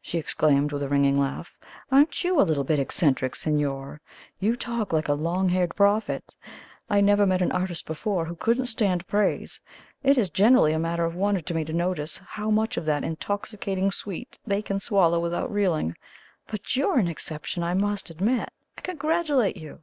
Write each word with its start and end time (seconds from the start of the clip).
she 0.00 0.18
exclaimed, 0.18 0.70
with 0.70 0.84
a 0.84 0.88
ringing 0.88 1.18
laugh, 1.18 1.58
"aren't 1.90 2.22
you 2.22 2.38
a 2.40 2.44
little 2.46 2.62
bit 2.62 2.78
eccentric, 2.78 3.34
signor? 3.34 4.00
You 4.38 4.54
talk 4.54 4.92
like 4.92 5.08
a 5.08 5.14
long 5.14 5.48
haired 5.48 5.74
prophet! 5.74 6.36
I 6.88 7.00
never 7.00 7.26
met 7.26 7.42
an 7.42 7.50
artist 7.50 7.84
before 7.84 8.24
who 8.24 8.36
couldn't 8.36 8.66
stand 8.66 9.04
praise; 9.08 9.60
it 10.04 10.16
is 10.16 10.30
generally 10.30 10.72
a 10.74 10.78
matter 10.78 11.04
of 11.04 11.16
wonder 11.16 11.40
to 11.40 11.54
me 11.54 11.64
to 11.64 11.72
notice 11.72 12.18
how 12.18 12.52
much 12.52 12.76
of 12.76 12.84
that 12.86 13.02
intoxicating 13.02 13.90
sweet 13.90 14.38
they 14.46 14.62
can 14.62 14.78
swallow 14.78 15.18
without 15.18 15.50
reeling. 15.52 15.96
But 16.46 16.76
you're 16.76 17.00
an 17.00 17.08
exception, 17.08 17.64
I 17.64 17.74
must 17.74 18.10
admit. 18.10 18.50
I 18.78 18.80
congratulate 18.80 19.56
you!" 19.56 19.82